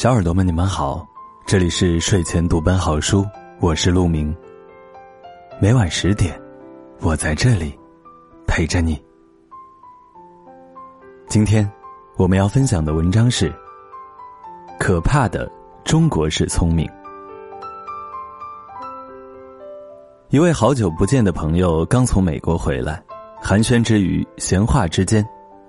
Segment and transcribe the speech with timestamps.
[0.00, 1.06] 小耳朵们，你们好，
[1.44, 3.22] 这里是睡前读本好书，
[3.60, 4.34] 我是陆明。
[5.60, 6.40] 每晚十点，
[7.00, 7.78] 我在这里
[8.46, 8.98] 陪着你。
[11.28, 11.70] 今天
[12.16, 13.50] 我们要分享的文章是
[14.78, 15.46] 《可怕的
[15.84, 16.86] 中国式聪明》。
[20.30, 23.02] 一位好久不见的朋友刚从美国回来，
[23.38, 25.22] 寒暄之余，闲话之间，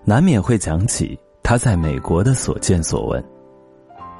[0.05, 3.21] 难免会讲起他在美国的所见所闻。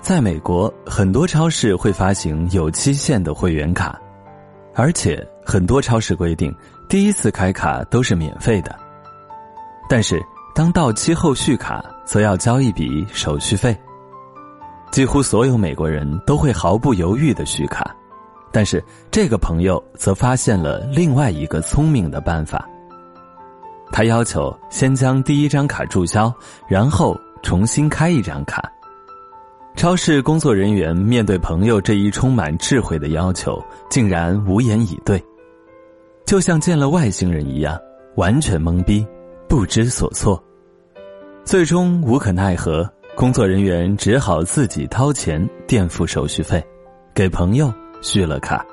[0.02, 4.02] 在美国，很多超市会发行有期限的会员卡，
[4.74, 6.54] 而且很多超市规定
[6.90, 8.76] 第一次开卡都是免费的。
[9.88, 10.20] 但是，
[10.56, 13.78] 当到期后续卡，则要交一笔手续费。
[14.92, 17.96] 几乎所有美国人都会毫不犹豫的续卡，
[18.52, 22.68] 但是这个朋友则发现了另外一个聪明的办法。
[23.92, 26.34] 他要求先将第一张卡注销，
[26.68, 28.70] 然后重新开一张卡。
[29.76, 35.24] 超市工作人员面对朋友这一充满智慧的要求，竟然无言以对，
[36.26, 37.80] 就像见了外星人一样，
[38.16, 39.06] 完全懵逼，
[39.50, 40.42] 不知所措。
[41.44, 46.64] 最终无可奈何，工作人员只好自己掏钱垫付手续费，
[47.16, 48.64] 给朋友续了卡。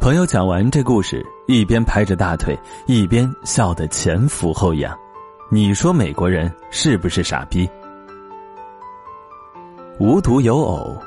[0.00, 4.96] 朋友讲完这故事，一边拍着大腿，一边笑得前俯后仰。
[5.50, 7.68] 你说美国人是不是傻逼？
[10.00, 11.00] 无独有偶，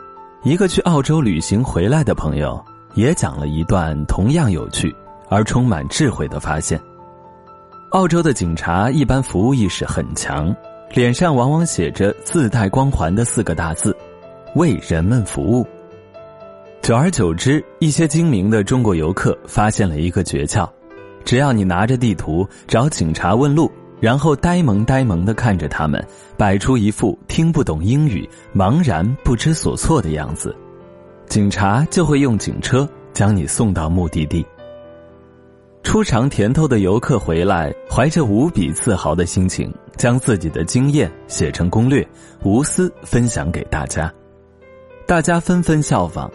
[0.44, 4.96] 一个去澳洲旅行回来的朋友也讲了一段同样有趣
[5.28, 6.80] 而充满智慧的发现。
[7.92, 10.56] 澳洲的警察一般服务意识很强，
[10.94, 13.94] 脸上往往写着自带光环的四个大字
[14.56, 15.68] ：“为人们服务。”
[16.82, 20.66] 久而久之，一些精明的中国游客发现了一个诀窍：
[21.26, 23.70] 只要你拿着地图找警察问路。
[24.00, 26.06] 然后呆萌呆萌的看着他们，
[26.38, 30.56] 摆出一副听不懂英语、茫然不知所措的样子，
[31.28, 34.46] 警察就会用警车将你送到目的地。
[35.84, 42.06] 初尝甜头的游客回来，怀着无比自豪的心情，将自己的经验写成攻略，
[42.44, 44.14] 无私分享给大家，
[45.06, 46.30] 大家纷纷效仿。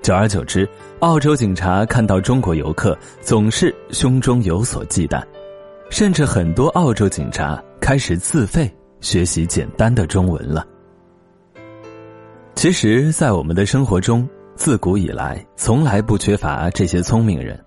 [0.00, 0.68] 久而久之，
[1.00, 5.22] 澳洲警察看到中国游客，总是胸中有所忌惮。
[5.90, 10.66] 甚至很多澳洲警察开始自费学习简单的中文了。
[12.54, 17.62] 其实，在我们的生活中，自古以来从来不缺乏这些聪明人，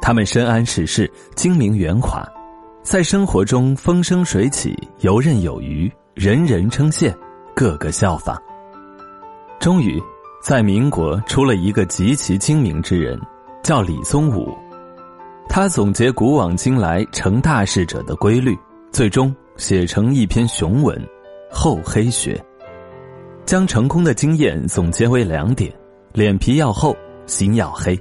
[0.00, 2.26] 他们深谙世事，精明圆滑，
[2.82, 7.14] 在生活中风生水起，游刃有余，人人称羡，
[7.54, 8.40] 个个效仿。
[9.60, 10.02] 终于，
[10.42, 13.20] 在民国出了一个极其精明之人，
[13.62, 14.56] 叫李宗武。
[15.48, 18.56] 他总结古往今来成大事者的规律，
[18.92, 20.96] 最终写成一篇雄文
[21.50, 22.34] 《厚黑学》，
[23.44, 25.72] 将成功的经验总结为两点：
[26.12, 26.94] 脸皮要厚，
[27.26, 27.98] 心要黑。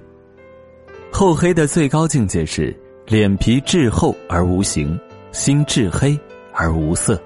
[1.12, 2.78] 厚黑的最高境界是
[3.08, 5.00] 脸皮至厚而无形，
[5.32, 6.20] 心至黑
[6.54, 7.20] 而无色。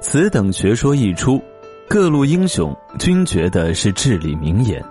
[0.00, 1.40] 此等学说一出，
[1.88, 4.84] 各路英雄均觉得是至理名言，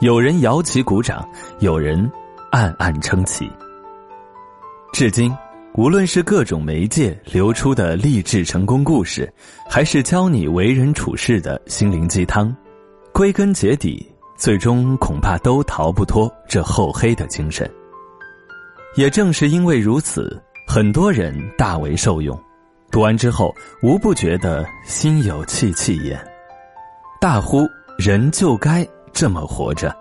[0.00, 1.26] 有人摇旗鼓掌，
[1.58, 2.08] 有人
[2.52, 3.50] 暗暗称奇。
[4.92, 5.32] 至今，
[5.74, 9.32] 无论是各种媒介流出的励志成功故事，
[9.68, 12.54] 还是教你为人处事的心灵鸡汤，
[13.12, 14.04] 归根结底，
[14.36, 17.70] 最终恐怕都逃不脱这厚黑的精神。
[18.96, 22.38] 也正是因为如此，很多人大为受用，
[22.90, 26.20] 读完之后无不觉得心有戚戚焉，
[27.20, 29.96] 大呼人就该这么活着。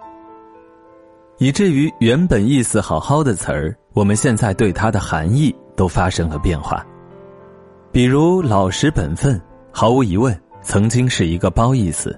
[1.38, 6.86] 以至于原本意思好好的词儿，我们现在对它的含义都发生了变化。
[7.92, 9.38] 比如“老实本分”，
[9.74, 12.18] 毫无疑问曾经是一个褒义词，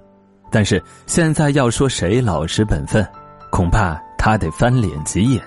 [0.51, 3.03] 但是现在要说谁老实本分，
[3.49, 5.41] 恐怕他得翻脸急眼，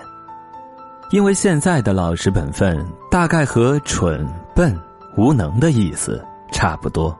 [1.12, 4.26] 因为现在的老实本分大概和蠢、
[4.56, 4.76] 笨、
[5.16, 6.20] 无能的意思
[6.50, 7.16] 差不多，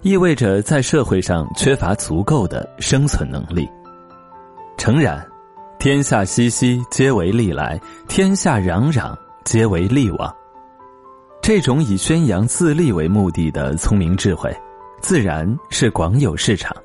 [0.00, 3.68] 意味着在社会上缺乏足够的生存能力。
[4.78, 5.22] 诚然。
[5.80, 9.16] 天下熙熙，皆为利来；天下攘攘，
[9.46, 10.36] 皆为利往。
[11.40, 14.54] 这种以宣扬自利为目的的聪明智慧，
[15.00, 16.76] 自然是广有市场。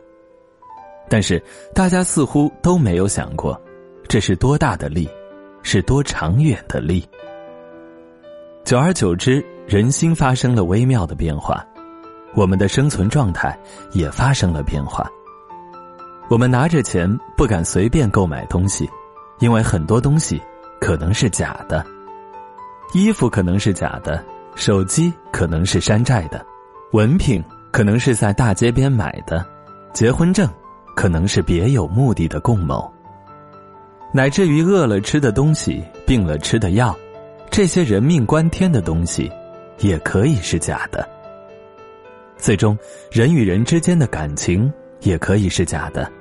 [1.10, 1.44] 但是，
[1.74, 3.62] 大家似乎都没有想过，
[4.08, 5.10] 这是多大的利，
[5.62, 7.06] 是多长远的利。
[8.64, 11.62] 久而久之，人心发生了微妙的变化，
[12.34, 13.60] 我们的生存状态
[13.92, 15.06] 也发生了变化。
[16.28, 17.08] 我们拿着钱
[17.38, 18.90] 不敢随便购买东西，
[19.40, 20.42] 因为很多东西
[20.82, 21.86] 可能是假的，
[22.94, 24.24] 衣服可能是假的，
[24.56, 26.44] 手机可能是山寨的，
[26.94, 29.46] 文凭可能是在大街边买的，
[29.94, 30.50] 结婚证，
[30.96, 32.92] 可能是别有目的的共谋。
[34.12, 36.98] 乃至于饿了吃的东西，病了吃的药，
[37.52, 39.32] 这些人命关天的东西，
[39.78, 41.08] 也可以是假的。
[42.36, 42.76] 最终，
[43.12, 44.72] 人与人之间的感情
[45.06, 46.12] 也可以是假的。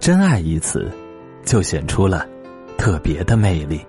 [0.00, 0.90] 真爱一词，
[1.44, 2.26] 就显出了
[2.76, 3.78] 特别的魅力。《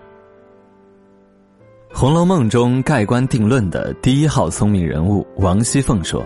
[1.92, 6.24] 红楼梦》中盖棺定论的第一号聪明人物王熙凤说：“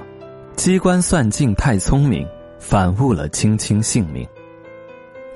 [0.57, 2.27] 机关算尽太聪明，
[2.57, 4.27] 反误了卿卿性命。”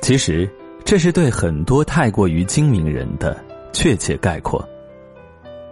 [0.01, 0.49] 其实，
[0.83, 3.37] 这是对很多太过于精明人的
[3.71, 4.67] 确切概括。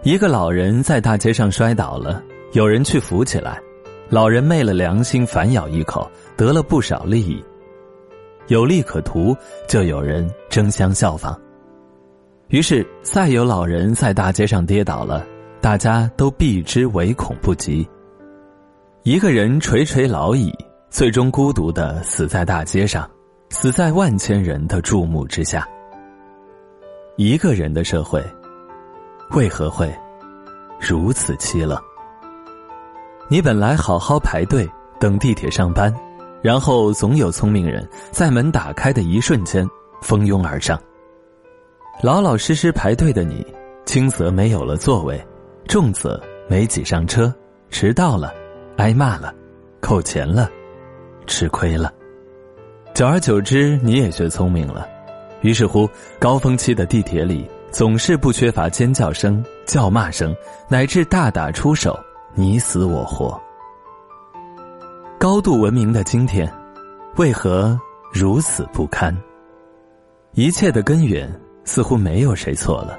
[0.02, 2.22] 一个老人在大街上摔倒了，
[2.52, 3.60] 有人去扶起来。
[4.10, 7.42] 老人昧了良心，反咬一口，得了不少利益。
[8.48, 9.36] 有利可图，
[9.68, 11.40] 就有人争相效仿。
[12.48, 15.24] 于是，再有老人在大街上跌倒了，
[15.60, 17.88] 大家都避之唯恐不及。
[19.04, 20.52] 一个人垂垂老矣，
[20.90, 23.08] 最终孤独的死在大街上，
[23.50, 25.64] 死在万千人的注目之下。
[27.16, 28.20] 一个人的社会，
[29.30, 29.88] 为何会
[30.80, 31.80] 如此凄冷？
[33.32, 34.68] 你本来好好排队
[34.98, 35.94] 等地铁上班，
[36.42, 39.64] 然后总有聪明人在门打开的一瞬间
[40.02, 40.76] 蜂拥而上。
[42.02, 43.46] 老老实实排队的你，
[43.86, 45.24] 轻则没有了座位，
[45.68, 47.32] 重则没挤上车，
[47.70, 48.34] 迟到了，
[48.78, 49.32] 挨骂了，
[49.80, 50.50] 扣钱了，
[51.24, 51.94] 吃亏了。
[52.94, 54.88] 久而久之，你也学聪明了，
[55.42, 55.88] 于是乎，
[56.18, 60.34] 高峰期的地铁里总是不缺乏尖叫声、叫骂声，
[60.68, 61.96] 乃至大打出手。
[62.34, 63.38] 你死我活，
[65.18, 66.50] 高度文明的今天，
[67.16, 67.78] 为何
[68.12, 69.14] 如此不堪？
[70.34, 71.28] 一切的根源
[71.64, 72.96] 似乎没有谁错了，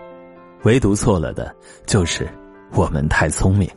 [0.64, 1.56] 唯独错了的
[1.86, 2.30] 就是
[2.74, 3.70] 我们太聪明。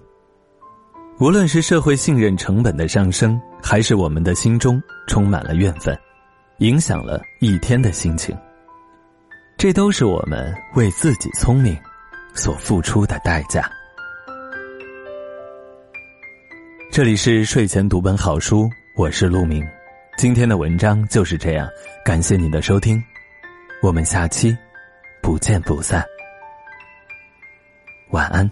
[1.20, 5.96] 无论是社会信任成本的上升，还是我们的心中充满了怨愤，
[6.58, 8.36] 影响了一天的心情，
[9.56, 11.78] 这都是我们为自己聪明
[12.34, 13.70] 所付出的代价。
[16.94, 19.66] 这里是睡前读本好书，我是陆明。
[20.16, 21.68] 今天的文章就是这样，
[22.04, 23.02] 感谢你的收听，
[23.82, 24.56] 我们下期
[25.20, 26.04] 不见不散。
[28.10, 28.48] 晚安。